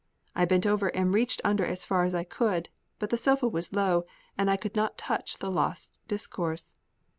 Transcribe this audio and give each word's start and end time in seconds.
I 0.35 0.45
bent 0.45 0.65
over 0.65 0.87
and 0.95 1.13
reached 1.13 1.41
under 1.43 1.63
as 1.63 1.85
far 1.85 2.05
as 2.05 2.15
I 2.15 2.23
could. 2.23 2.69
But 2.97 3.11
the 3.11 3.17
sofa 3.17 3.47
was 3.47 3.71
low, 3.71 4.05
and 4.35 4.49
I 4.49 4.57
could 4.57 4.75
not 4.75 4.97
touch 4.97 5.37
the 5.37 5.51
lost 5.51 5.95
discourse. 6.07 6.73